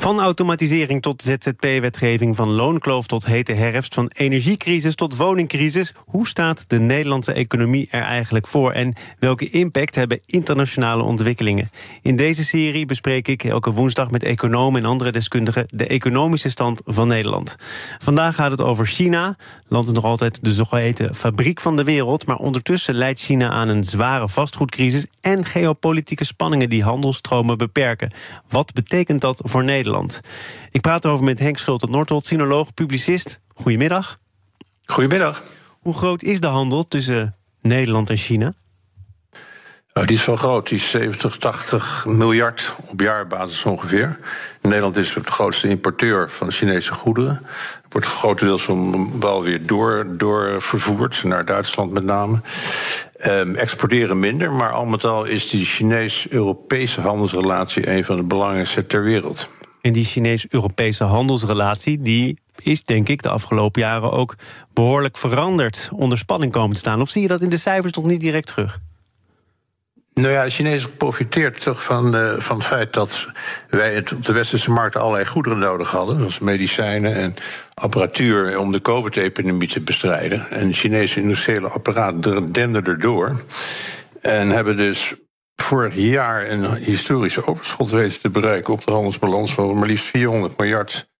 Van 0.00 0.20
automatisering 0.20 1.02
tot 1.02 1.22
ZZP-wetgeving, 1.22 2.36
van 2.36 2.48
loonkloof 2.48 3.06
tot 3.06 3.26
hete 3.26 3.52
herfst, 3.52 3.94
van 3.94 4.10
energiecrisis 4.14 4.94
tot 4.94 5.16
woningcrisis. 5.16 5.94
Hoe 6.06 6.28
staat 6.28 6.64
de 6.68 6.78
Nederlandse 6.78 7.32
economie 7.32 7.88
er 7.90 8.02
eigenlijk 8.02 8.46
voor 8.46 8.72
en 8.72 8.94
welke 9.18 9.50
impact 9.50 9.94
hebben 9.94 10.20
internationale 10.26 11.02
ontwikkelingen? 11.02 11.70
In 12.02 12.16
deze 12.16 12.44
serie 12.44 12.86
bespreek 12.86 13.28
ik 13.28 13.44
elke 13.44 13.72
woensdag 13.72 14.10
met 14.10 14.22
economen 14.22 14.82
en 14.82 14.88
andere 14.88 15.12
deskundigen 15.12 15.66
de 15.68 15.86
economische 15.86 16.50
stand 16.50 16.80
van 16.84 17.08
Nederland. 17.08 17.56
Vandaag 17.98 18.34
gaat 18.34 18.50
het 18.50 18.60
over 18.60 18.86
China. 18.86 19.36
Land 19.68 19.86
is 19.86 19.92
nog 19.92 20.04
altijd 20.04 20.44
de 20.44 20.52
zogeheten 20.52 21.14
fabriek 21.14 21.60
van 21.60 21.76
de 21.76 21.84
wereld, 21.84 22.26
maar 22.26 22.36
ondertussen 22.36 22.94
leidt 22.94 23.20
China 23.20 23.50
aan 23.50 23.68
een 23.68 23.84
zware 23.84 24.28
vastgoedcrisis 24.28 25.06
en 25.20 25.44
geopolitieke 25.44 26.24
spanningen 26.24 26.70
die 26.70 26.82
handelstromen 26.82 27.58
beperken. 27.58 28.12
Wat 28.48 28.72
betekent 28.72 29.20
dat 29.20 29.40
voor 29.44 29.64
Nederland? 29.64 29.88
Ik 30.70 30.80
praat 30.80 31.04
erover 31.04 31.24
met 31.24 31.38
Henk 31.38 31.58
Schulte-Noordholt, 31.58 32.26
sinoloog, 32.26 32.74
publicist. 32.74 33.40
Goedemiddag. 33.54 34.18
Goedemiddag. 34.84 35.42
Hoe 35.80 35.94
groot 35.94 36.22
is 36.22 36.40
de 36.40 36.46
handel 36.46 36.88
tussen 36.88 37.34
Nederland 37.60 38.10
en 38.10 38.16
China? 38.16 38.52
Nou, 39.92 40.06
die 40.06 40.16
is 40.16 40.24
wel 40.24 40.36
groot. 40.36 40.68
Die 40.68 40.78
is 40.78 40.90
70, 40.90 41.36
80 41.36 42.04
miljard 42.06 42.74
op 42.86 43.00
jaarbasis 43.00 43.64
ongeveer. 43.64 44.18
Nederland 44.60 44.96
is 44.96 45.12
de 45.12 45.20
grootste 45.24 45.68
importeur 45.68 46.30
van 46.30 46.50
Chinese 46.50 46.94
goederen. 46.94 47.46
Wordt 47.88 48.06
grotendeels 48.06 48.66
wel 49.20 49.42
weer 49.42 49.66
door, 49.66 50.06
door 50.10 50.62
vervoerd, 50.62 51.22
naar 51.24 51.44
Duitsland 51.44 51.92
met 51.92 52.04
name. 52.04 52.40
Um, 53.26 53.56
exporteren 53.56 54.18
minder, 54.18 54.52
maar 54.52 54.70
al 54.70 54.86
met 54.86 55.04
al 55.04 55.24
is 55.24 55.50
die 55.50 55.64
Chinees-Europese 55.64 57.00
handelsrelatie 57.00 57.90
een 57.90 58.04
van 58.04 58.16
de 58.16 58.22
belangrijkste 58.22 58.86
ter 58.86 59.02
wereld. 59.02 59.50
En 59.80 59.92
die 59.92 60.04
Chinees-Europese 60.04 61.04
handelsrelatie, 61.04 62.00
die 62.00 62.38
is 62.56 62.84
denk 62.84 63.08
ik 63.08 63.22
de 63.22 63.28
afgelopen 63.28 63.80
jaren 63.80 64.12
ook 64.12 64.36
behoorlijk 64.72 65.16
veranderd, 65.16 65.88
onder 65.92 66.18
spanning 66.18 66.52
komen 66.52 66.72
te 66.72 66.80
staan. 66.80 67.00
Of 67.00 67.10
zie 67.10 67.22
je 67.22 67.28
dat 67.28 67.40
in 67.40 67.48
de 67.48 67.56
cijfers 67.56 67.92
toch 67.92 68.04
niet 68.04 68.20
direct 68.20 68.46
terug? 68.46 68.78
Nou 70.14 70.32
ja, 70.32 70.44
de 70.44 70.50
Chinezen 70.50 70.96
profiteert 70.96 71.62
toch 71.62 71.82
van, 71.82 72.14
uh, 72.14 72.32
van 72.38 72.56
het 72.56 72.66
feit 72.66 72.92
dat 72.92 73.26
wij 73.68 73.94
het 73.94 74.12
op 74.12 74.24
de 74.24 74.32
westerse 74.32 74.70
markt 74.70 74.96
allerlei 74.96 75.26
goederen 75.26 75.58
nodig 75.58 75.90
hadden. 75.90 76.16
Zoals 76.16 76.38
medicijnen 76.38 77.14
en 77.14 77.34
apparatuur 77.74 78.58
om 78.58 78.72
de 78.72 78.80
COVID-epidemie 78.80 79.68
te 79.68 79.80
bestrijden. 79.80 80.50
En 80.50 80.66
het 80.66 80.76
Chinese 80.76 81.20
industriële 81.20 81.68
apparaat 81.68 82.54
denderde 82.54 82.96
door. 82.96 83.44
En 84.20 84.48
hebben 84.48 84.76
dus 84.76 85.14
vorig 85.62 85.94
jaar 85.94 86.50
een 86.50 86.74
historische 86.74 87.46
overschot 87.46 87.90
weten 87.90 88.20
te 88.20 88.30
bereiken 88.30 88.72
op 88.72 88.84
de 88.84 88.92
handelsbalans 88.92 89.54
van 89.54 89.78
maar 89.78 89.88
liefst 89.88 90.06
400 90.06 90.56
miljard 90.56 91.10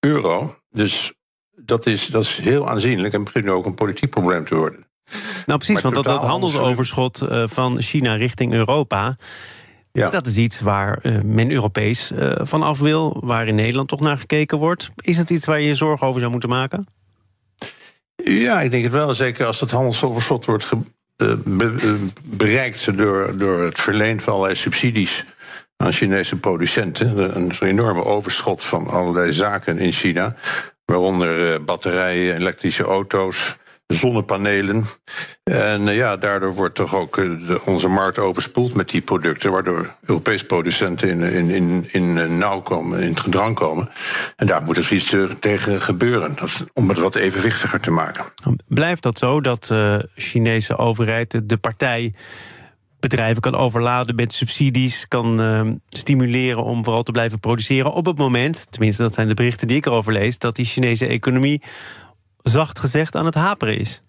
euro. 0.00 0.54
Dus 0.70 1.12
dat 1.56 1.86
is, 1.86 2.06
dat 2.06 2.24
is 2.24 2.38
heel 2.38 2.68
aanzienlijk 2.68 3.14
en 3.14 3.24
begint 3.24 3.48
ook 3.48 3.66
een 3.66 3.74
politiek 3.74 4.10
probleem 4.10 4.44
te 4.44 4.54
worden. 4.54 4.86
Nou, 5.46 5.58
precies, 5.58 5.80
want 5.80 5.94
dat, 5.94 6.04
dat 6.04 6.22
handelsoverschot 6.22 7.22
uh, 7.22 7.42
van 7.46 7.82
China 7.82 8.14
richting 8.14 8.52
Europa. 8.52 9.16
Ja. 9.92 10.10
Dat 10.10 10.26
is 10.26 10.36
iets 10.36 10.60
waar 10.60 10.98
uh, 11.02 11.22
men 11.22 11.50
Europees 11.50 12.12
uh, 12.12 12.32
van 12.38 12.62
af 12.62 12.78
wil, 12.78 13.20
waar 13.24 13.48
in 13.48 13.54
Nederland 13.54 13.88
toch 13.88 14.00
naar 14.00 14.18
gekeken 14.18 14.58
wordt. 14.58 14.90
Is 14.96 15.16
het 15.16 15.30
iets 15.30 15.46
waar 15.46 15.60
je 15.60 15.66
je 15.66 15.74
zorgen 15.74 16.06
over 16.06 16.20
zou 16.20 16.32
moeten 16.32 16.48
maken? 16.48 16.86
Ja, 18.16 18.60
ik 18.60 18.70
denk 18.70 18.82
het 18.82 18.92
wel. 18.92 19.14
Zeker 19.14 19.46
als 19.46 19.58
dat 19.58 19.70
handelsoverschot 19.70 20.44
wordt 20.44 20.68
be 21.44 21.96
bereikt 22.24 22.96
door, 22.96 23.38
door 23.38 23.62
het 23.62 23.80
verlenen 23.80 24.22
van 24.22 24.32
allerlei 24.32 24.56
subsidies 24.56 25.24
aan 25.76 25.92
Chinese 25.92 26.36
producenten. 26.36 27.36
Een 27.36 27.52
enorme 27.60 28.04
overschot 28.04 28.64
van 28.64 28.86
allerlei 28.86 29.32
zaken 29.32 29.78
in 29.78 29.92
China. 29.92 30.34
Waaronder 30.84 31.64
batterijen, 31.64 32.36
elektrische 32.36 32.84
auto's, 32.84 33.56
zonnepanelen. 33.94 34.84
En 35.44 35.86
uh, 35.86 35.96
ja, 35.96 36.16
daardoor 36.16 36.54
wordt 36.54 36.74
toch 36.74 36.94
ook 36.94 37.16
de, 37.16 37.60
onze 37.64 37.88
markt 37.88 38.18
overspoeld 38.18 38.74
met 38.74 38.88
die 38.88 39.00
producten, 39.00 39.50
waardoor 39.50 39.94
Europese 40.02 40.44
producenten 40.44 41.08
in, 41.08 41.22
in, 41.22 41.50
in, 41.50 41.86
in 41.92 42.16
uh, 42.16 42.28
nauw 42.28 42.60
komen, 42.60 43.00
in 43.00 43.08
het 43.08 43.20
gedrang 43.20 43.54
komen. 43.54 43.88
En 44.36 44.46
daar 44.46 44.62
moet 44.62 44.76
er 44.76 44.92
iets 44.92 45.14
tegen 45.40 45.80
gebeuren, 45.80 46.36
dat, 46.36 46.66
om 46.74 46.88
het 46.88 46.98
wat 46.98 47.14
evenwichtiger 47.14 47.80
te 47.80 47.90
maken. 47.90 48.24
Blijft 48.66 49.02
dat 49.02 49.18
zo 49.18 49.40
dat 49.40 49.64
de 49.64 50.08
Chinese 50.14 50.76
overheid 50.76 51.40
de 51.48 51.56
partij 51.56 52.14
bedrijven 53.00 53.42
kan 53.42 53.54
overladen 53.54 54.14
met 54.14 54.32
subsidies, 54.32 55.08
kan 55.08 55.80
stimuleren 55.88 56.64
om 56.64 56.84
vooral 56.84 57.02
te 57.02 57.12
blijven 57.12 57.40
produceren 57.40 57.92
op 57.92 58.06
het 58.06 58.18
moment, 58.18 58.66
tenminste 58.70 59.02
dat 59.02 59.14
zijn 59.14 59.28
de 59.28 59.34
berichten 59.34 59.68
die 59.68 59.76
ik 59.76 59.86
erover 59.86 60.12
lees, 60.12 60.38
dat 60.38 60.56
die 60.56 60.64
Chinese 60.64 61.06
economie 61.06 61.62
zacht 62.48 62.78
gezegd 62.78 63.16
aan 63.16 63.24
het 63.24 63.34
haperen 63.34 63.78
is. 63.78 64.00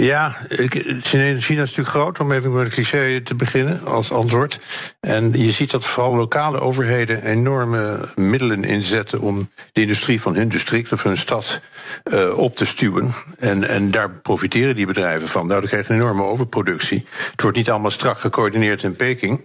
Ja, 0.00 0.36
China 1.02 1.24
is 1.24 1.48
natuurlijk 1.48 1.88
groot, 1.88 2.20
om 2.20 2.32
even 2.32 2.52
met 2.52 2.64
een 2.64 2.70
cliché 2.70 3.20
te 3.20 3.34
beginnen 3.34 3.84
als 3.84 4.12
antwoord. 4.12 4.60
En 5.00 5.32
je 5.32 5.52
ziet 5.52 5.70
dat 5.70 5.84
vooral 5.84 6.16
lokale 6.16 6.60
overheden 6.60 7.22
enorme 7.22 7.98
middelen 8.14 8.64
inzetten 8.64 9.20
om 9.20 9.50
de 9.72 9.80
industrie 9.80 10.20
van 10.20 10.34
hun 10.34 10.48
district 10.48 10.92
of 10.92 11.02
hun 11.02 11.16
stad 11.16 11.60
uh, 12.12 12.38
op 12.38 12.56
te 12.56 12.66
stuwen. 12.66 13.12
En, 13.38 13.68
en 13.68 13.90
daar 13.90 14.10
profiteren 14.10 14.76
die 14.76 14.86
bedrijven 14.86 15.28
van. 15.28 15.48
Daardoor 15.48 15.68
krijg 15.68 15.86
je 15.86 15.92
een 15.92 16.00
enorme 16.00 16.22
overproductie. 16.22 17.06
Het 17.30 17.42
wordt 17.42 17.56
niet 17.56 17.70
allemaal 17.70 17.90
strak 17.90 18.18
gecoördineerd 18.18 18.82
in 18.82 18.96
Peking. 18.96 19.40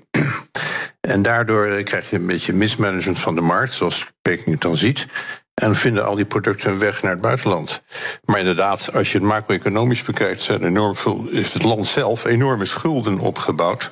En 1.02 1.22
daardoor 1.22 1.84
krijg 1.84 2.10
je 2.10 2.16
een 2.16 2.26
beetje 2.26 2.54
mismanagement 2.54 3.20
van 3.20 3.36
de 3.36 3.42
markt, 3.42 3.74
zoals 3.74 4.08
Peking 4.22 4.52
het 4.52 4.62
dan 4.62 4.78
ziet. 4.78 5.08
En 5.56 5.76
vinden 5.76 6.06
al 6.06 6.16
die 6.16 6.26
producten 6.26 6.70
hun 6.70 6.80
weg 6.80 7.02
naar 7.02 7.12
het 7.12 7.22
buitenland. 7.22 7.82
Maar 8.26 8.40
inderdaad, 8.40 8.94
als 8.94 9.12
je 9.12 9.18
het 9.18 9.28
macro-economisch 9.28 10.04
bekijkt, 10.04 10.42
zijn 10.42 10.64
enorm 10.64 10.96
veel, 10.96 11.28
heeft 11.32 11.54
het 11.54 11.64
land 11.64 11.86
zelf 11.86 12.26
enorme 12.26 12.66
schulden 12.66 13.20
opgebouwd. 13.20 13.92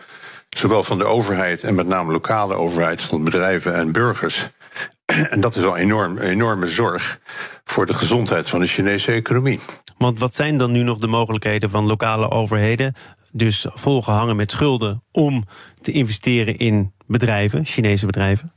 Zowel 0.49 0.83
van 0.83 0.97
de 0.97 1.03
overheid 1.03 1.63
en 1.63 1.75
met 1.75 1.87
name 1.87 2.11
lokale 2.11 2.53
overheid, 2.53 3.01
van 3.01 3.23
bedrijven 3.23 3.75
en 3.75 3.91
burgers. 3.91 4.47
En 5.29 5.41
dat 5.41 5.55
is 5.55 5.63
al 5.63 5.77
enorm, 5.77 6.17
enorme 6.17 6.67
zorg 6.67 7.19
voor 7.63 7.85
de 7.85 7.93
gezondheid 7.93 8.49
van 8.49 8.59
de 8.59 8.67
Chinese 8.67 9.11
economie. 9.11 9.59
Want 9.97 10.19
wat 10.19 10.35
zijn 10.35 10.57
dan 10.57 10.71
nu 10.71 10.83
nog 10.83 10.97
de 10.97 11.07
mogelijkheden 11.07 11.69
van 11.69 11.85
lokale 11.85 12.29
overheden? 12.29 12.95
Dus 13.31 13.65
volgehangen 13.69 14.35
met 14.35 14.51
schulden 14.51 15.03
om 15.11 15.45
te 15.81 15.91
investeren 15.91 16.57
in 16.57 16.93
bedrijven, 17.05 17.65
Chinese 17.65 18.05
bedrijven? 18.05 18.53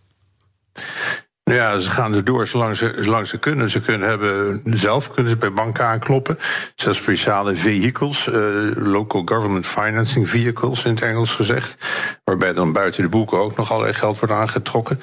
Ja, 1.51 1.79
ze 1.79 1.91
gaan 1.91 2.15
erdoor 2.15 2.47
zolang 2.47 2.77
ze, 2.77 2.97
zolang 2.99 3.27
ze 3.27 3.39
kunnen. 3.39 3.71
Ze 3.71 3.81
kunnen 3.81 4.09
hebben, 4.09 4.63
zelf 4.65 5.11
kunnen 5.11 5.33
ze 5.33 5.39
bij 5.39 5.53
banken 5.53 5.85
aankloppen. 5.85 6.39
Zelfs 6.75 6.99
speciale 6.99 7.55
vehicles, 7.55 8.27
uh, 8.27 8.71
local 8.75 9.23
government 9.25 9.67
financing 9.67 10.31
vehicles 10.31 10.85
in 10.85 10.91
het 10.91 11.03
Engels 11.03 11.31
gezegd. 11.31 11.77
Waarbij 12.25 12.53
dan 12.53 12.73
buiten 12.73 13.03
de 13.03 13.09
boeken 13.09 13.39
ook 13.39 13.57
nog 13.57 13.71
allerlei 13.71 13.95
geld 13.95 14.19
wordt 14.19 14.35
aangetrokken. 14.35 15.01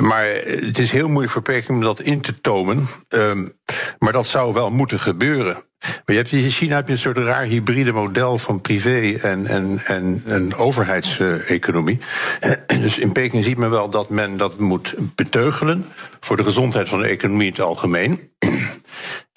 Maar 0.00 0.26
het 0.44 0.78
is 0.78 0.90
heel 0.90 1.08
moeilijk 1.08 1.32
voor 1.32 1.42
Peking 1.42 1.78
om 1.78 1.80
dat 1.80 2.00
in 2.00 2.20
te 2.20 2.40
tomen. 2.40 2.88
Um, 3.08 3.52
maar 3.98 4.12
dat 4.12 4.26
zou 4.26 4.52
wel 4.52 4.70
moeten 4.70 5.00
gebeuren. 5.00 5.69
Maar 5.80 6.02
je 6.04 6.14
hebt, 6.14 6.32
in 6.32 6.50
China 6.50 6.76
heb 6.76 6.86
je 6.86 6.92
een 6.92 6.98
soort 6.98 7.16
raar 7.16 7.44
hybride 7.44 7.92
model 7.92 8.38
van 8.38 8.60
privé 8.60 9.18
en, 9.20 9.46
en, 9.46 9.78
en, 9.78 10.22
en 10.26 10.54
overheidseconomie. 10.54 11.98
Dus 12.66 12.98
in 12.98 13.12
Peking 13.12 13.44
ziet 13.44 13.56
men 13.56 13.70
wel 13.70 13.90
dat 13.90 14.10
men 14.10 14.36
dat 14.36 14.58
moet 14.58 14.94
beteugelen 15.14 15.84
voor 16.20 16.36
de 16.36 16.44
gezondheid 16.44 16.88
van 16.88 17.00
de 17.00 17.08
economie 17.08 17.46
in 17.46 17.52
het 17.52 17.60
algemeen. 17.60 18.32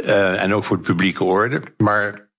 Uh, 0.06 0.42
en 0.44 0.54
ook 0.54 0.63
voor 0.63 0.78
de 0.78 0.84
publieke 0.84 1.24
orde. 1.24 1.62
Maar 1.78 2.30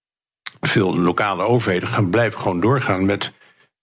veel 0.61 0.99
lokale 0.99 1.43
overheden 1.43 1.89
gaan 1.89 2.11
blijven 2.11 2.41
gewoon 2.41 2.61
doorgaan 2.61 3.05
met, 3.05 3.33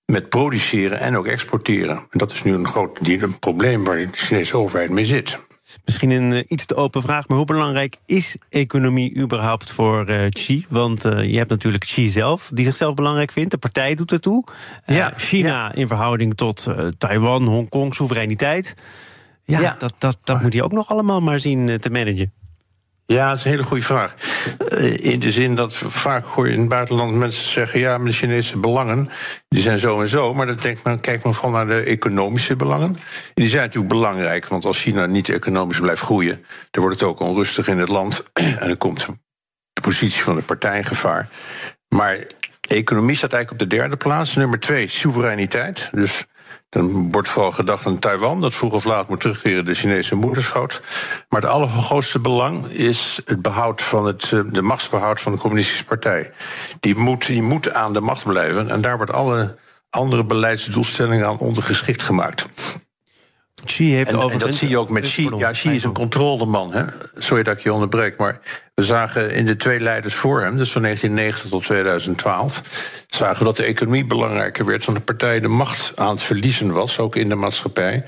met 0.06 0.30
produceren 0.30 1.00
en 1.00 1.18
ook 1.18 1.28
exporteren. 1.28 1.96
En 1.96 2.18
dat 2.18 2.32
is 2.32 2.44
nu 2.44 2.54
een 2.54 2.68
groot 2.68 3.00
probleem 3.40 3.84
waar 3.84 3.98
de 3.98 4.08
Chinese 4.12 4.58
overheid 4.58 4.90
mee 4.90 5.06
zit. 5.06 5.38
Misschien 5.86 6.10
een 6.10 6.32
uh, 6.32 6.44
iets 6.48 6.66
te 6.66 6.76
open 6.76 7.02
vraag, 7.02 7.28
maar 7.28 7.38
hoe 7.38 7.46
belangrijk 7.46 7.98
is 8.06 8.38
economie 8.50 9.18
überhaupt 9.18 9.72
voor 9.72 10.10
uh, 10.10 10.30
Xi? 10.30 10.66
Want 10.70 11.06
uh, 11.06 11.32
je 11.32 11.38
hebt 11.38 11.50
natuurlijk 11.50 11.84
Xi 11.84 12.10
zelf, 12.10 12.52
die 12.54 12.66
zichzelf 12.66 12.94
belangrijk 12.94 13.32
vindt. 13.32 13.52
De 13.52 13.58
partij 13.58 13.96
doet 13.96 14.12
ertoe. 14.12 14.44
Ja, 14.86 15.14
China 15.18 15.50
ja. 15.50 15.74
in 15.74 15.88
verhouding 15.88 16.36
tot 16.36 16.68
Taiwan, 16.98 17.44
Hongkong, 17.44 17.96
soevereiniteit. 17.96 18.76
Ja, 19.44 19.60
ja. 19.60 19.76
dat, 19.80 19.94
dat, 19.98 20.18
dat 20.24 20.42
moet 20.42 20.54
hij 20.54 20.62
ook 20.62 20.72
nog 20.72 20.90
allemaal 20.90 21.22
maar 21.22 21.40
zien 21.40 21.80
te 21.80 21.90
managen. 21.90 22.32
Ja, 23.12 23.30
dat 23.30 23.38
is 23.38 23.44
een 23.44 23.52
hele 23.52 23.64
goede 23.64 23.84
vraag. 23.84 24.14
Eh, 24.68 25.12
in 25.12 25.20
de 25.20 25.32
zin 25.32 25.56
dat 25.56 25.74
vaak 25.76 26.26
hoor 26.26 26.48
je 26.48 26.54
in 26.54 26.60
het 26.60 26.70
buitenland 26.70 27.14
mensen 27.14 27.52
zeggen: 27.52 27.80
ja, 27.80 27.98
maar 27.98 28.08
de 28.08 28.14
Chinese 28.14 28.58
belangen 28.58 29.10
die 29.48 29.62
zijn 29.62 29.80
zo 29.80 30.02
en 30.02 30.08
zo. 30.08 30.34
Maar 30.34 30.46
dan 30.46 30.56
denkt 30.56 30.84
men, 30.84 31.00
kijkt 31.00 31.24
men 31.24 31.34
vooral 31.34 31.52
naar 31.52 31.66
de 31.66 31.82
economische 31.82 32.56
belangen. 32.56 32.98
die 33.34 33.50
zijn 33.50 33.62
natuurlijk 33.62 33.94
belangrijk, 33.94 34.48
want 34.48 34.66
als 34.66 34.82
China 34.82 35.06
niet 35.06 35.30
economisch 35.30 35.80
blijft 35.80 36.02
groeien, 36.02 36.46
dan 36.72 36.84
wordt 36.84 37.00
het 37.00 37.10
ook 37.10 37.20
onrustig 37.20 37.68
in 37.68 37.80
het 37.80 37.90
land. 37.90 38.24
en 38.34 38.68
dan 38.68 38.78
komt 38.78 39.06
de 39.74 39.82
positie 39.82 40.24
van 40.24 40.36
de 40.36 40.42
partij 40.42 40.78
in 40.78 40.86
gevaar. 40.86 41.30
Maar 41.88 42.28
economie 42.62 43.16
staat 43.16 43.34
eigenlijk 43.34 43.64
op 43.64 43.70
de 43.70 43.76
derde 43.78 43.98
plaats. 43.98 44.36
Nummer 44.36 44.60
twee, 44.60 44.88
soevereiniteit. 44.88 45.90
Dus 45.92 46.26
dan 46.72 47.12
wordt 47.12 47.30
vooral 47.30 47.52
gedacht 47.52 47.86
aan 47.86 48.00
Taiwan, 48.00 48.42
dat 48.42 48.56
vroeg 48.56 48.74
of 48.74 48.84
laat 48.84 49.10
moet 49.10 49.20
terugkeren 49.20 49.66
de 49.66 49.74
Chinese 49.74 50.16
moederschoot. 50.16 50.82
Maar 51.30 51.42
het 51.42 51.50
allergrootste 51.50 52.20
belang 52.20 52.68
is 52.68 53.20
het 53.26 53.42
behoud 53.42 53.82
van 53.82 54.06
het, 54.06 54.24
eh, 54.24 54.40
de 54.46 54.62
machtsbehoud 54.62 55.22
van 55.22 55.32
de 55.32 55.38
Communistische 55.38 55.86
Partij. 55.86 56.32
Die 56.80 56.96
moet, 56.96 57.26
die 57.26 57.42
moet 57.42 57.74
aan 57.74 57.94
de 57.94 58.02
macht 58.02 58.24
blijven 58.26 58.70
en 58.70 58.82
daar 58.82 58.98
wordt 58.98 59.14
alle 59.14 59.58
andere 59.90 60.26
beleidsdoelstellingen 60.26 61.28
aan 61.28 61.38
ondergeschikt 61.38 62.04
gemaakt. 62.04 62.48
Xi 63.66 63.94
heeft 63.94 64.12
en, 64.12 64.38
dat 64.38 64.54
zie 64.54 64.70
je 64.70 64.78
ook 64.78 64.90
met 64.90 65.04
Xi. 65.04 65.30
Ja, 65.36 65.52
Xi 65.52 65.70
is 65.70 65.84
een 65.84 65.94
controleman. 65.94 66.74
Hè? 66.74 66.84
Sorry 67.18 67.44
dat 67.44 67.58
ik 67.58 67.64
je 67.64 67.74
onderbreek, 67.74 68.18
maar 68.18 68.40
we 68.74 68.84
zagen 68.84 69.34
in 69.34 69.46
de 69.46 69.56
twee 69.56 69.80
leiders 69.80 70.14
voor 70.14 70.42
hem, 70.42 70.58
dus 70.58 70.72
van 70.72 70.82
1990 70.82 71.50
tot 71.50 71.64
2012, 71.66 72.62
zagen 73.08 73.38
we 73.38 73.44
dat 73.44 73.56
de 73.56 73.64
economie 73.64 74.06
belangrijker 74.06 74.66
werd, 74.66 74.86
want 74.86 74.98
de 74.98 75.04
partij 75.04 75.40
de 75.40 75.48
macht 75.48 75.92
aan 75.96 76.10
het 76.10 76.24
verliezen 76.24 76.72
was, 76.72 77.00
ook 77.00 77.16
in 77.16 77.30
de 77.30 77.36
maatschappij. 77.36 78.06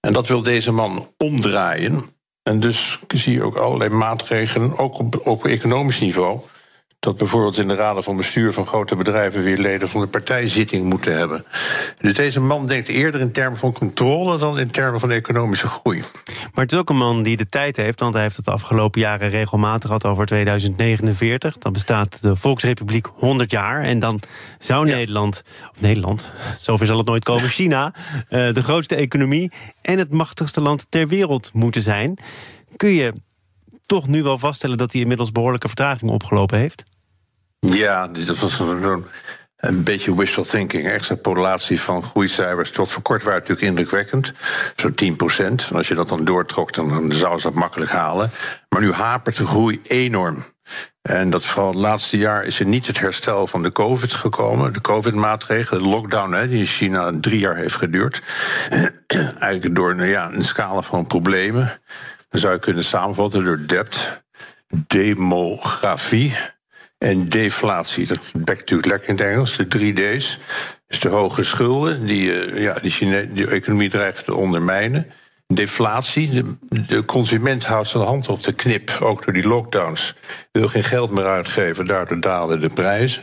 En 0.00 0.12
dat 0.12 0.28
wil 0.28 0.42
deze 0.42 0.72
man 0.72 1.08
omdraaien. 1.16 2.02
En 2.42 2.60
dus 2.60 2.98
zie 3.08 3.32
je 3.32 3.42
ook 3.42 3.56
allerlei 3.56 3.90
maatregelen, 3.90 4.78
ook 4.78 4.98
op, 4.98 5.26
op 5.26 5.46
economisch 5.46 6.00
niveau, 6.00 6.40
dat 7.06 7.16
bijvoorbeeld 7.16 7.58
in 7.58 7.68
de 7.68 7.74
raden 7.74 8.02
van 8.02 8.16
bestuur 8.16 8.52
van 8.52 8.66
grote 8.66 8.96
bedrijven 8.96 9.42
weer 9.42 9.58
leden 9.58 9.88
van 9.88 10.00
de 10.00 10.06
partijzitting 10.06 10.84
moeten 10.84 11.16
hebben. 11.16 11.44
Dus 12.00 12.14
deze 12.14 12.40
man 12.40 12.66
denkt 12.66 12.88
eerder 12.88 13.20
in 13.20 13.32
termen 13.32 13.58
van 13.58 13.72
controle 13.72 14.38
dan 14.38 14.58
in 14.58 14.70
termen 14.70 15.00
van 15.00 15.10
economische 15.10 15.66
groei. 15.66 15.98
Maar 16.26 16.64
het 16.64 16.72
is 16.72 16.78
ook 16.78 16.90
een 16.90 16.96
man 16.96 17.22
die 17.22 17.36
de 17.36 17.48
tijd 17.48 17.76
heeft, 17.76 18.00
want 18.00 18.14
hij 18.14 18.22
heeft 18.22 18.36
het 18.36 18.44
de 18.44 18.50
afgelopen 18.50 19.00
jaren 19.00 19.30
regelmatig 19.30 19.86
gehad 19.86 20.04
over 20.04 20.26
2049. 20.26 21.58
Dan 21.58 21.72
bestaat 21.72 22.22
de 22.22 22.36
Volksrepubliek 22.36 23.06
100 23.14 23.50
jaar 23.50 23.82
en 23.82 23.98
dan 23.98 24.20
zou 24.58 24.86
Nederland, 24.86 25.42
of 25.70 25.80
Nederland, 25.80 26.30
zover 26.60 26.86
zal 26.86 26.98
het 26.98 27.06
nooit 27.06 27.24
komen, 27.24 27.48
China, 27.60 27.94
eh, 28.28 28.52
de 28.52 28.62
grootste 28.62 28.94
economie 28.94 29.52
en 29.82 29.98
het 29.98 30.10
machtigste 30.10 30.60
land 30.60 30.86
ter 30.88 31.08
wereld 31.08 31.50
moeten 31.52 31.82
zijn. 31.82 32.18
Kun 32.76 32.90
je 32.90 33.12
toch 33.86 34.06
nu 34.06 34.22
wel 34.22 34.38
vaststellen 34.38 34.78
dat 34.78 34.92
hij 34.92 35.00
inmiddels 35.00 35.32
behoorlijke 35.32 35.66
vertraging 35.66 36.10
opgelopen 36.10 36.58
heeft? 36.58 36.95
Ja, 37.58 38.08
dat 38.08 38.38
was 38.38 38.60
een, 38.60 39.84
beetje 39.84 40.16
wishful 40.16 40.44
thinking. 40.44 40.88
Extrapolatie 40.88 41.80
van 41.80 42.02
groeicijfers 42.02 42.70
tot 42.70 42.90
voor 42.90 43.02
kort 43.02 43.22
waren 43.22 43.38
natuurlijk 43.38 43.66
indrukwekkend. 43.66 44.32
Zo'n 44.76 44.94
10 44.94 45.16
procent. 45.16 45.68
Als 45.72 45.88
je 45.88 45.94
dat 45.94 46.08
dan 46.08 46.24
doortrok, 46.24 46.72
dan, 46.72 47.12
zou 47.12 47.38
ze 47.38 47.46
dat 47.46 47.54
makkelijk 47.54 47.90
halen. 47.90 48.30
Maar 48.68 48.80
nu 48.80 48.92
hapert 48.92 49.36
de 49.36 49.46
groei 49.46 49.80
enorm. 49.82 50.44
En 51.02 51.30
dat 51.30 51.44
vooral 51.44 51.70
het 51.70 51.80
laatste 51.80 52.18
jaar 52.18 52.44
is 52.44 52.60
er 52.60 52.66
niet 52.66 52.86
het 52.86 52.98
herstel 52.98 53.46
van 53.46 53.62
de 53.62 53.72
COVID 53.72 54.12
gekomen. 54.12 54.72
De 54.72 54.80
COVID-maatregelen, 54.80 55.82
de 55.82 55.88
lockdown, 55.88 56.32
hè, 56.32 56.48
die 56.48 56.58
in 56.58 56.66
China 56.66 57.12
drie 57.20 57.38
jaar 57.38 57.56
heeft 57.56 57.74
geduurd. 57.74 58.22
Eigenlijk 59.38 59.74
door 59.74 59.94
nou 59.94 60.08
ja, 60.08 60.30
een 60.32 60.44
scala 60.44 60.82
van 60.82 61.06
problemen. 61.06 61.80
Dan 62.28 62.40
zou 62.40 62.52
je 62.52 62.58
kunnen 62.58 62.84
samenvatten 62.84 63.44
door 63.44 63.66
debt, 63.66 64.24
demografie 64.86 66.34
en 67.06 67.28
deflatie. 67.28 68.06
Dat 68.06 68.20
bekt 68.32 68.58
natuurlijk 68.58 68.88
lekker 68.88 69.08
in 69.08 69.16
het 69.16 69.26
Engels, 69.26 69.56
de 69.56 69.66
drie 69.66 69.92
D's. 69.92 70.38
Dus 70.86 71.00
de 71.00 71.08
hoge 71.08 71.44
schulden, 71.44 72.06
die 72.06 72.46
uh, 72.46 72.62
ja, 72.62 72.74
die, 72.82 73.32
die 73.32 73.48
economie 73.48 73.90
dreigt 73.90 74.24
te 74.24 74.34
ondermijnen. 74.34 75.10
Deflatie, 75.46 76.42
de, 76.68 77.04
consument 77.04 77.64
houdt 77.64 77.88
zijn 77.88 78.02
hand 78.02 78.28
op 78.28 78.42
de 78.42 78.52
knip, 78.52 78.98
ook 79.00 79.24
door 79.24 79.32
die 79.32 79.48
lockdowns. 79.48 80.14
Wil 80.52 80.68
geen 80.68 80.82
geld 80.82 81.10
meer 81.10 81.26
uitgeven, 81.26 81.84
daardoor 81.84 82.20
dalen 82.20 82.60
de 82.60 82.70
prijzen. 82.74 83.22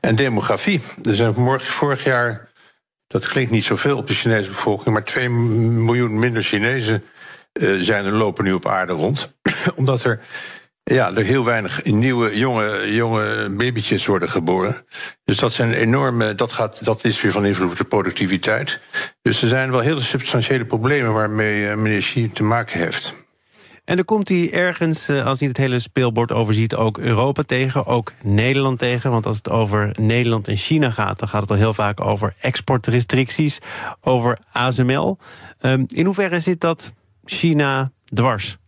En 0.00 0.16
demografie. 0.16 0.80
Er 1.02 1.14
zijn 1.14 1.60
vorig 1.60 2.04
jaar, 2.04 2.48
dat 3.06 3.26
klinkt 3.26 3.50
niet 3.50 3.64
zoveel 3.64 3.96
op 3.96 4.06
de 4.06 4.14
Chinese 4.14 4.48
bevolking, 4.48 4.94
maar 4.94 5.04
2 5.04 5.28
miljoen 5.28 6.18
minder 6.18 6.42
Chinezen 6.42 7.04
uh, 7.52 7.80
zijn 7.80 8.04
er 8.04 8.12
lopen 8.12 8.44
nu 8.44 8.52
op 8.52 8.66
aarde 8.66 8.92
rond. 8.92 9.36
Omdat 9.76 10.04
er 10.04 10.20
ja, 10.94 11.14
er 11.14 11.24
heel 11.24 11.44
weinig 11.44 11.84
nieuwe 11.84 12.38
jonge, 12.38 12.94
jonge 12.94 13.48
babytjes 13.56 14.06
worden 14.06 14.30
geboren. 14.30 14.74
Dus 15.24 15.38
dat 15.38 15.52
zijn 15.52 15.72
enorme. 15.72 16.34
Dat, 16.34 16.52
gaat, 16.52 16.84
dat 16.84 17.04
is 17.04 17.22
weer 17.22 17.32
van 17.32 17.46
invloed 17.46 17.70
op 17.70 17.76
de 17.76 17.84
productiviteit. 17.84 18.80
Dus 19.22 19.42
er 19.42 19.48
zijn 19.48 19.70
wel 19.70 19.80
hele 19.80 20.00
substantiële 20.00 20.64
problemen 20.64 21.12
waarmee 21.12 21.62
uh, 21.62 21.74
meneer 21.74 22.00
Xi 22.00 22.30
te 22.32 22.42
maken 22.42 22.78
heeft. 22.78 23.14
En 23.84 23.96
dan 23.96 24.04
komt 24.04 24.28
hij 24.28 24.52
ergens, 24.52 25.10
uh, 25.10 25.24
als 25.24 25.38
hij 25.38 25.48
het 25.48 25.56
hele 25.56 25.78
speelbord 25.78 26.32
overziet, 26.32 26.74
ook 26.74 26.98
Europa 26.98 27.42
tegen, 27.42 27.86
ook 27.86 28.12
Nederland 28.22 28.78
tegen. 28.78 29.10
Want 29.10 29.26
als 29.26 29.36
het 29.36 29.50
over 29.50 29.90
Nederland 30.00 30.48
en 30.48 30.56
China 30.56 30.90
gaat, 30.90 31.18
dan 31.18 31.28
gaat 31.28 31.40
het 31.40 31.50
al 31.50 31.56
heel 31.56 31.74
vaak 31.74 32.04
over 32.04 32.34
exportrestricties, 32.40 33.58
over 34.00 34.38
ASML. 34.52 35.18
Um, 35.60 35.84
in 35.88 36.04
hoeverre 36.04 36.40
zit 36.40 36.60
dat 36.60 36.94
China 37.24 37.90
dwars? 38.14 38.58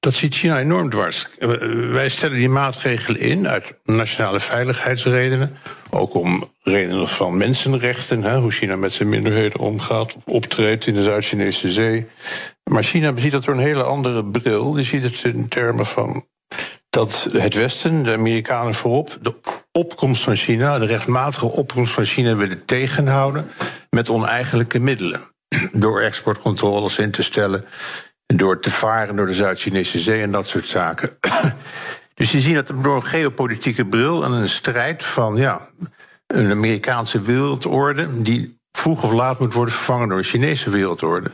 Dat 0.00 0.14
ziet 0.14 0.34
China 0.34 0.58
enorm 0.58 0.90
dwars. 0.90 1.26
Eh, 1.38 1.48
wij 1.90 2.08
stellen 2.08 2.36
die 2.36 2.48
maatregelen 2.48 3.20
in 3.20 3.48
uit 3.48 3.74
nationale 3.84 4.40
veiligheidsredenen. 4.40 5.56
Ook 5.90 6.14
om 6.14 6.52
redenen 6.62 7.08
van 7.08 7.36
mensenrechten, 7.36 8.22
hè, 8.22 8.38
hoe 8.38 8.50
China 8.50 8.76
met 8.76 8.92
zijn 8.92 9.08
minderheden 9.08 9.60
omgaat, 9.60 10.16
optreedt 10.24 10.86
in 10.86 10.94
de 10.94 11.02
Zuid-Chinese 11.02 11.70
Zee. 11.70 12.06
Maar 12.64 12.82
China 12.82 13.12
beziet 13.12 13.32
dat 13.32 13.44
door 13.44 13.54
een 13.54 13.60
hele 13.60 13.82
andere 13.82 14.24
bril. 14.24 14.72
Die 14.72 14.84
ziet 14.84 15.02
het 15.02 15.24
in 15.24 15.48
termen 15.48 15.86
van 15.86 16.26
dat 16.90 17.28
het 17.32 17.54
Westen, 17.54 18.02
de 18.02 18.12
Amerikanen 18.12 18.74
voorop, 18.74 19.18
de 19.20 19.34
opkomst 19.72 20.22
van 20.22 20.36
China, 20.36 20.78
de 20.78 20.86
rechtmatige 20.86 21.46
opkomst 21.46 21.92
van 21.92 22.04
China 22.04 22.36
willen 22.36 22.64
tegenhouden 22.64 23.50
met 23.90 24.08
oneigenlijke 24.08 24.78
middelen. 24.78 25.20
Door 25.72 26.00
exportcontroles 26.00 26.98
in 26.98 27.10
te 27.10 27.22
stellen 27.22 27.64
door 28.36 28.60
te 28.60 28.70
varen 28.70 29.16
door 29.16 29.26
de 29.26 29.34
Zuid-Chinese 29.34 30.00
Zee 30.00 30.22
en 30.22 30.30
dat 30.30 30.46
soort 30.46 30.66
zaken. 30.66 31.18
dus 32.14 32.32
je 32.32 32.40
ziet 32.40 32.54
dat 32.54 32.72
door 32.82 32.96
een 32.96 33.04
geopolitieke 33.04 33.86
bril 33.86 34.24
en 34.24 34.32
een 34.32 34.48
strijd 34.48 35.04
van 35.04 35.36
ja, 35.36 35.60
een 36.26 36.50
Amerikaanse 36.50 37.20
wereldorde, 37.20 38.22
die 38.22 38.58
vroeg 38.72 39.02
of 39.02 39.12
laat 39.12 39.40
moet 39.40 39.54
worden 39.54 39.74
vervangen 39.74 40.08
door 40.08 40.18
een 40.18 40.24
Chinese 40.24 40.70
wereldorde. 40.70 41.30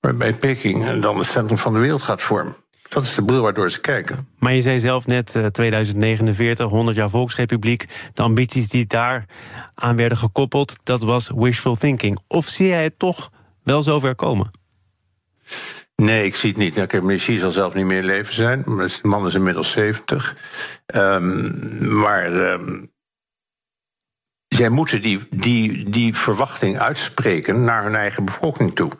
Waarbij 0.00 0.32
Peking 0.32 1.00
dan 1.00 1.18
het 1.18 1.26
centrum 1.26 1.58
van 1.58 1.72
de 1.72 1.78
wereld 1.78 2.02
gaat 2.02 2.22
vormen. 2.22 2.56
Dat 2.88 3.02
is 3.02 3.14
de 3.14 3.24
bril 3.24 3.42
waardoor 3.42 3.70
ze 3.70 3.80
kijken. 3.80 4.28
Maar 4.38 4.54
je 4.54 4.60
zei 4.60 4.80
zelf 4.80 5.06
net, 5.06 5.38
2049, 5.52 6.68
100 6.68 6.96
jaar 6.96 7.10
Volksrepubliek. 7.10 7.86
De 8.12 8.22
ambities 8.22 8.68
die 8.68 8.86
daar 8.86 9.24
aan 9.74 9.96
werden 9.96 10.18
gekoppeld, 10.18 10.76
dat 10.82 11.02
was 11.02 11.30
wishful 11.34 11.76
thinking. 11.76 12.18
Of 12.28 12.46
zie 12.46 12.66
jij 12.66 12.82
het 12.82 12.98
toch 12.98 13.30
wel 13.62 13.82
zover 13.82 14.14
komen? 14.14 14.50
Nee, 16.02 16.24
ik 16.24 16.36
zie 16.36 16.48
het 16.48 16.58
niet. 16.58 16.92
Meneer 16.92 17.16
Xi 17.16 17.38
zal 17.38 17.50
zelf 17.50 17.74
niet 17.74 17.84
meer 17.84 18.02
leven 18.02 18.34
zijn. 18.34 18.62
De 18.62 18.98
man 19.02 19.26
is 19.26 19.34
inmiddels 19.34 19.70
70. 19.70 20.36
Um, 20.94 22.00
maar 22.00 22.32
um, 22.32 22.92
zij 24.48 24.68
moeten 24.68 25.02
die, 25.02 25.26
die, 25.30 25.90
die 25.90 26.16
verwachting 26.16 26.78
uitspreken 26.78 27.64
naar 27.64 27.82
hun 27.82 27.94
eigen 27.94 28.24
bevolking 28.24 28.74
toe. 28.74 28.90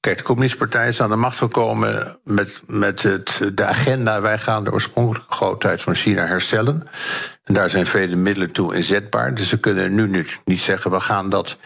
Kijk, 0.00 0.18
de 0.18 0.22
Communistische 0.22 0.66
Partij 0.66 0.88
is 0.88 1.00
aan 1.00 1.10
de 1.10 1.16
macht 1.16 1.36
gekomen 1.36 2.18
met, 2.24 2.62
met 2.66 3.02
het, 3.02 3.50
de 3.54 3.64
agenda. 3.64 4.20
Wij 4.20 4.38
gaan 4.38 4.64
de 4.64 4.72
oorspronkelijke 4.72 5.34
grootheid 5.34 5.82
van 5.82 5.94
China 5.94 6.26
herstellen. 6.26 6.82
En 7.44 7.54
daar 7.54 7.70
zijn 7.70 7.86
vele 7.86 8.16
middelen 8.16 8.52
toe 8.52 8.74
inzetbaar. 8.74 9.34
Dus 9.34 9.48
ze 9.48 9.60
kunnen 9.60 9.94
nu 9.94 10.26
niet 10.44 10.60
zeggen, 10.60 10.90
we 10.90 11.00
gaan 11.00 11.28
dat 11.28 11.58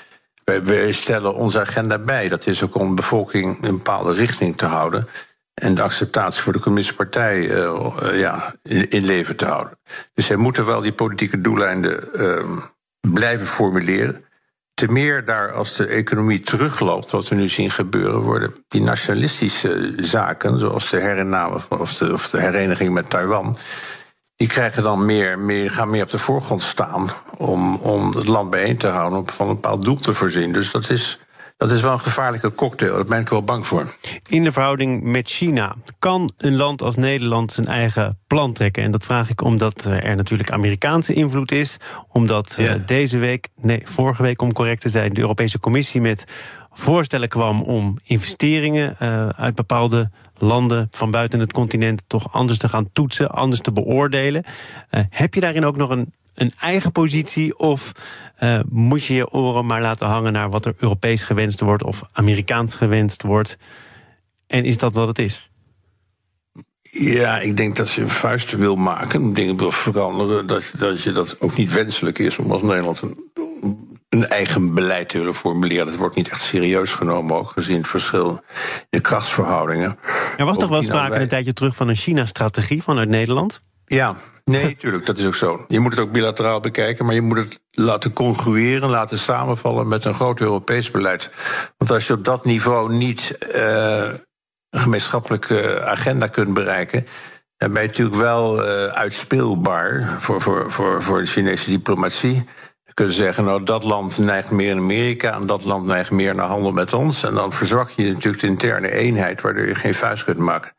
wij, 0.54 0.92
stellen 0.92 1.34
onze 1.34 1.60
agenda 1.60 1.98
bij. 1.98 2.28
Dat 2.28 2.46
is 2.46 2.62
ook 2.62 2.74
om 2.74 2.88
de 2.88 2.94
bevolking 2.94 3.56
in 3.56 3.68
een 3.68 3.76
bepaalde 3.76 4.12
richting 4.12 4.56
te 4.56 4.64
houden. 4.64 5.08
En 5.54 5.74
de 5.74 5.82
acceptatie 5.82 6.42
voor 6.42 6.52
de 6.52 6.58
Communistische 6.58 7.02
Partij 7.02 7.38
uh, 7.38 7.86
uh, 8.02 8.18
ja, 8.18 8.54
in, 8.62 9.04
leven 9.04 9.36
te 9.36 9.44
houden. 9.44 9.78
Dus 10.14 10.26
zij 10.26 10.36
moeten 10.36 10.66
wel 10.66 10.80
die 10.80 10.92
politieke 10.92 11.40
doeleinden 11.40 12.08
uh, 12.14 12.58
blijven 13.12 13.46
formuleren. 13.46 14.24
Te 14.74 14.92
meer 14.92 15.24
daar 15.24 15.52
als 15.52 15.76
de 15.76 15.86
economie 15.86 16.40
terugloopt, 16.40 17.10
wat 17.10 17.28
we 17.28 17.34
nu 17.34 17.48
zien 17.48 17.70
gebeuren, 17.70 18.20
worden 18.20 18.54
die 18.68 18.82
nationalistische 18.82 19.92
zaken, 19.96 20.58
zoals 20.58 20.90
de 20.90 20.96
de, 21.98 22.12
of 22.12 22.30
de 22.30 22.40
hereniging 22.40 22.92
met 22.92 23.10
Taiwan, 23.10 23.56
die 24.36 24.48
krijgen 24.48 24.82
dan 24.82 25.06
meer, 25.06 25.38
meer, 25.38 25.70
gaan 25.70 25.90
meer 25.90 26.02
op 26.02 26.10
de 26.10 26.18
voorgrond 26.18 26.62
staan 26.62 27.10
om, 27.36 27.74
om 27.74 28.10
het 28.10 28.26
land 28.26 28.50
bijeen 28.50 28.76
te 28.76 28.86
houden, 28.86 29.18
om 29.18 29.30
van 29.30 29.48
een 29.48 29.54
bepaald 29.54 29.82
doel 29.82 29.98
te 29.98 30.14
voorzien. 30.14 30.52
Dus 30.52 30.70
dat 30.70 30.90
is 30.90 31.18
dat 31.56 31.70
is 31.70 31.80
wel 31.80 31.92
een 31.92 32.00
gevaarlijke 32.00 32.54
cocktail. 32.54 32.94
Daar 32.94 33.04
ben 33.04 33.20
ik 33.20 33.28
wel 33.28 33.42
bang 33.42 33.66
voor. 33.66 33.96
In 34.26 34.44
de 34.44 34.52
verhouding 34.52 35.02
met 35.02 35.28
China, 35.28 35.74
kan 35.98 36.30
een 36.36 36.56
land 36.56 36.82
als 36.82 36.96
Nederland 36.96 37.52
zijn 37.52 37.66
eigen 37.66 38.18
plan 38.26 38.52
trekken? 38.52 38.82
En 38.82 38.90
dat 38.90 39.04
vraag 39.04 39.30
ik 39.30 39.42
omdat 39.42 39.84
er 39.84 40.16
natuurlijk 40.16 40.50
Amerikaanse 40.50 41.12
invloed 41.12 41.52
is. 41.52 41.76
Omdat 42.08 42.54
ja. 42.56 42.76
deze 42.76 43.18
week, 43.18 43.48
nee, 43.60 43.80
vorige 43.84 44.22
week 44.22 44.42
om 44.42 44.52
correct 44.52 44.80
te 44.80 44.88
zijn, 44.88 45.14
de 45.14 45.20
Europese 45.20 45.60
Commissie 45.60 46.00
met 46.00 46.24
voorstellen 46.72 47.28
kwam 47.28 47.62
om 47.62 47.98
investeringen 48.02 48.96
uh, 49.02 49.28
uit 49.28 49.54
bepaalde 49.54 50.10
landen 50.38 50.86
van 50.90 51.10
buiten 51.10 51.40
het 51.40 51.52
continent 51.52 52.04
toch 52.06 52.32
anders 52.32 52.58
te 52.58 52.68
gaan 52.68 52.92
toetsen, 52.92 53.30
anders 53.30 53.60
te 53.60 53.72
beoordelen. 53.72 54.44
Uh, 54.90 55.00
heb 55.08 55.34
je 55.34 55.40
daarin 55.40 55.64
ook 55.64 55.76
nog 55.76 55.90
een, 55.90 56.12
een 56.34 56.52
eigen 56.60 56.92
positie 56.92 57.58
of 57.58 57.92
uh, 58.40 58.60
moet 58.68 59.04
je 59.04 59.14
je 59.14 59.30
oren 59.30 59.66
maar 59.66 59.80
laten 59.80 60.06
hangen 60.06 60.32
naar 60.32 60.50
wat 60.50 60.66
er 60.66 60.74
Europees 60.78 61.24
gewenst 61.24 61.60
wordt 61.60 61.82
of 61.82 62.02
Amerikaans 62.12 62.74
gewenst 62.74 63.22
wordt? 63.22 63.58
En 64.46 64.64
is 64.64 64.78
dat 64.78 64.94
wat 64.94 65.08
het 65.08 65.18
is? 65.18 65.50
Ja, 66.82 67.38
ik 67.38 67.56
denk 67.56 67.76
dat 67.76 67.92
je 67.92 68.00
een 68.00 68.08
vuist 68.08 68.52
wil 68.52 68.76
maken, 68.76 69.32
dingen 69.32 69.56
wil 69.56 69.70
veranderen, 69.70 70.46
dat, 70.46 70.74
dat 70.78 71.02
je 71.02 71.12
dat 71.12 71.40
ook 71.40 71.56
niet 71.56 71.72
wenselijk 71.72 72.18
is 72.18 72.38
om 72.38 72.50
als 72.50 72.62
Nederland 72.62 73.02
een 73.02 73.95
een 74.16 74.28
eigen 74.28 74.74
beleid 74.74 75.08
te 75.08 75.18
willen 75.18 75.34
formuleren. 75.34 75.86
Dat 75.86 75.96
wordt 75.96 76.16
niet 76.16 76.28
echt 76.28 76.40
serieus 76.40 76.92
genomen, 76.92 77.36
ook 77.36 77.50
gezien 77.50 77.76
het 77.76 77.88
verschil 77.88 78.30
in 78.30 78.86
de 78.90 79.00
krachtsverhoudingen. 79.00 79.98
Er 80.36 80.44
was 80.44 80.58
toch 80.58 80.68
wel 80.68 80.82
sprake 80.82 81.16
een 81.16 81.28
tijdje 81.28 81.52
terug 81.52 81.76
van 81.76 81.88
een 81.88 81.96
China-strategie 81.96 82.82
vanuit 82.82 83.08
Nederland? 83.08 83.60
Ja, 83.86 84.16
nee, 84.44 84.64
natuurlijk, 84.74 85.06
dat 85.06 85.18
is 85.18 85.26
ook 85.26 85.34
zo. 85.34 85.64
Je 85.68 85.80
moet 85.80 85.90
het 85.90 86.00
ook 86.00 86.12
bilateraal 86.12 86.60
bekijken, 86.60 87.04
maar 87.04 87.14
je 87.14 87.20
moet 87.20 87.36
het 87.36 87.60
laten 87.70 88.12
congrueren, 88.12 88.90
laten 88.90 89.18
samenvallen 89.18 89.88
met 89.88 90.04
een 90.04 90.14
groot 90.14 90.40
Europees 90.40 90.90
beleid. 90.90 91.30
Want 91.76 91.90
als 91.90 92.06
je 92.06 92.12
op 92.12 92.24
dat 92.24 92.44
niveau 92.44 92.92
niet 92.92 93.36
uh, 93.54 94.08
een 94.70 94.80
gemeenschappelijke 94.80 95.82
agenda 95.84 96.26
kunt 96.26 96.54
bereiken, 96.54 97.06
dan 97.56 97.72
ben 97.72 97.82
je 97.82 97.88
natuurlijk 97.88 98.16
wel 98.16 98.64
uh, 98.64 98.86
uitspeelbaar 98.86 100.16
voor, 100.18 100.40
voor, 100.40 100.72
voor, 100.72 101.02
voor 101.02 101.20
de 101.20 101.26
Chinese 101.26 101.70
diplomatie 101.70 102.44
kunnen 102.96 103.14
zeggen, 103.14 103.44
nou 103.44 103.62
dat 103.62 103.84
land 103.84 104.18
neigt 104.18 104.50
meer 104.50 104.70
in 104.70 104.78
Amerika 104.78 105.34
en 105.34 105.46
dat 105.46 105.64
land 105.64 105.86
neigt 105.86 106.10
meer 106.10 106.34
naar 106.34 106.46
handel 106.46 106.72
met 106.72 106.92
ons. 106.92 107.22
En 107.22 107.34
dan 107.34 107.52
verzwak 107.52 107.90
je 107.90 108.12
natuurlijk 108.12 108.42
de 108.42 108.46
interne 108.46 108.90
eenheid, 108.90 109.40
waardoor 109.40 109.66
je 109.66 109.74
geen 109.74 109.94
vuist 109.94 110.24
kunt 110.24 110.38
maken. 110.38 110.72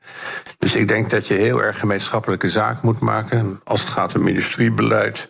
Dus 0.58 0.76
ik 0.76 0.88
denk 0.88 1.10
dat 1.10 1.28
je 1.28 1.34
heel 1.34 1.64
erg 1.64 1.80
gemeenschappelijke 1.80 2.50
zaak 2.50 2.82
moet 2.82 3.00
maken. 3.00 3.62
Als 3.64 3.82
het 3.82 3.90
gaat 3.90 4.16
om 4.16 4.28
industriebeleid, 4.28 5.30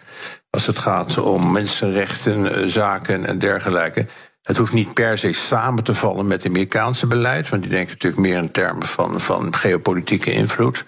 als 0.49 0.65
het 0.65 0.79
gaat 0.79 1.17
om 1.17 1.51
mensenrechten, 1.51 2.55
eh, 2.55 2.67
zaken 2.67 3.25
en 3.25 3.39
dergelijke. 3.39 4.05
Het 4.41 4.57
hoeft 4.57 4.73
niet 4.73 4.93
per 4.93 5.17
se 5.17 5.33
samen 5.33 5.83
te 5.83 5.93
vallen 5.93 6.27
met 6.27 6.43
het 6.43 6.51
Amerikaanse 6.51 7.07
beleid, 7.07 7.49
want 7.49 7.61
die 7.61 7.71
denken 7.71 7.93
natuurlijk 7.93 8.21
meer 8.21 8.37
in 8.37 8.51
termen 8.51 8.87
van, 8.87 9.21
van 9.21 9.55
geopolitieke 9.55 10.31
invloed. 10.31 10.85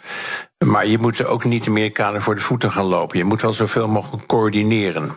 Maar 0.66 0.88
je 0.88 0.98
moet 0.98 1.26
ook 1.26 1.44
niet 1.44 1.64
de 1.64 1.70
Amerikanen 1.70 2.22
voor 2.22 2.36
de 2.36 2.42
voeten 2.42 2.72
gaan 2.72 2.86
lopen. 2.86 3.18
Je 3.18 3.24
moet 3.24 3.42
wel 3.42 3.54
zoveel 3.54 3.88
mogelijk 3.88 4.28
coördineren. 4.28 5.12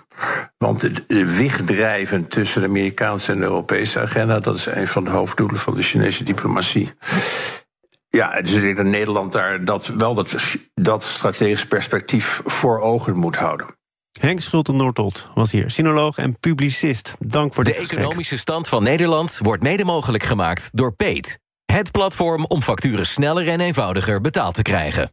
Want 0.63 1.09
de 1.09 1.37
wegdrijven 1.37 2.29
tussen 2.29 2.61
de 2.61 2.67
Amerikaanse 2.67 3.33
en 3.33 3.39
de 3.39 3.45
Europese 3.45 4.01
agenda, 4.01 4.39
dat 4.39 4.55
is 4.55 4.67
een 4.67 4.87
van 4.89 5.05
de 5.05 5.11
hoofddoelen 5.11 5.59
van 5.59 5.75
de 5.75 5.83
Chinese 5.83 6.25
diplomatie. 6.25 6.93
Ja, 8.09 8.41
dus 8.41 8.53
ik 8.53 8.63
denk 8.63 8.77
dat 8.77 8.85
Nederland 8.85 9.33
daar 9.33 9.65
dat, 9.65 9.87
wel 9.87 10.15
dat, 10.15 10.35
dat 10.75 11.05
strategisch 11.05 11.67
perspectief 11.67 12.41
voor 12.45 12.81
ogen 12.81 13.17
moet 13.17 13.37
houden. 13.37 13.67
Henk 14.21 14.41
Schulte-Noordholt 14.41 15.27
was 15.35 15.53
hier, 15.53 15.71
sinoloog 15.71 16.19
en 16.19 16.39
publicist. 16.39 17.15
Dank 17.19 17.55
voor 17.55 17.65
de 17.65 17.71
De 17.71 17.77
economische 17.77 18.39
stand 18.39 18.69
van 18.69 18.83
Nederland 18.83 19.39
wordt 19.41 19.63
mede 19.63 19.85
mogelijk 19.85 20.23
gemaakt 20.23 20.69
door 20.73 20.95
Peet. 20.95 21.39
Het 21.65 21.91
platform 21.91 22.45
om 22.45 22.63
facturen 22.63 23.07
sneller 23.07 23.49
en 23.49 23.61
eenvoudiger 23.61 24.21
betaald 24.21 24.55
te 24.55 24.63
krijgen. 24.63 25.13